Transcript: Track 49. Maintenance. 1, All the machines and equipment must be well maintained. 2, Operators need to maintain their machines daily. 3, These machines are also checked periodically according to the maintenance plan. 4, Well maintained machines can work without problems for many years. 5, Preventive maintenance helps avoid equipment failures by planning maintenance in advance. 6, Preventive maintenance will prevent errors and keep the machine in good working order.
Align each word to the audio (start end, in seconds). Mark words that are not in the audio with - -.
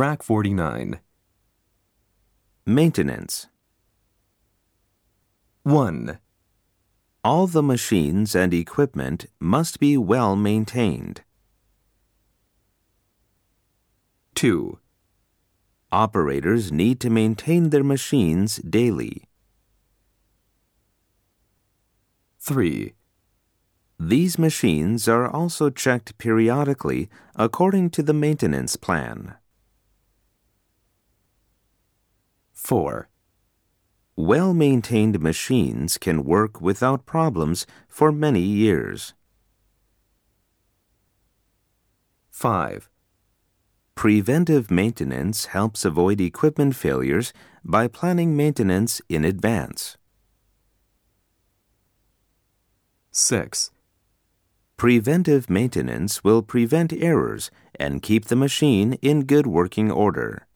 Track 0.00 0.22
49. 0.22 0.98
Maintenance. 2.64 3.48
1, 5.64 6.18
All 7.22 7.46
the 7.46 7.62
machines 7.62 8.34
and 8.34 8.54
equipment 8.54 9.26
must 9.38 9.78
be 9.78 9.98
well 9.98 10.36
maintained. 10.36 11.20
2, 14.36 14.78
Operators 15.92 16.72
need 16.72 16.98
to 17.00 17.10
maintain 17.10 17.68
their 17.68 17.84
machines 17.84 18.56
daily. 18.56 19.28
3, 22.38 22.94
These 23.98 24.38
machines 24.38 25.06
are 25.08 25.28
also 25.28 25.68
checked 25.68 26.16
periodically 26.16 27.10
according 27.36 27.90
to 27.90 28.02
the 28.02 28.14
maintenance 28.14 28.76
plan. 28.76 29.34
4, 32.70 33.08
Well 34.14 34.54
maintained 34.54 35.18
machines 35.18 35.98
can 35.98 36.22
work 36.22 36.60
without 36.60 37.04
problems 37.04 37.66
for 37.88 38.12
many 38.12 38.42
years. 38.42 39.12
5, 42.30 42.88
Preventive 43.96 44.70
maintenance 44.70 45.46
helps 45.46 45.84
avoid 45.84 46.20
equipment 46.20 46.76
failures 46.76 47.32
by 47.64 47.88
planning 47.88 48.36
maintenance 48.36 49.02
in 49.08 49.24
advance. 49.24 49.96
6, 53.10 53.72
Preventive 54.76 55.50
maintenance 55.50 56.22
will 56.22 56.42
prevent 56.42 56.92
errors 56.92 57.50
and 57.80 58.00
keep 58.00 58.26
the 58.26 58.36
machine 58.36 58.92
in 59.02 59.24
good 59.24 59.48
working 59.48 59.90
order. 59.90 60.46